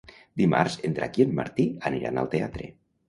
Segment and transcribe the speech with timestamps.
[0.41, 2.73] Dimarts en Drac i en Martí aniran al teatre.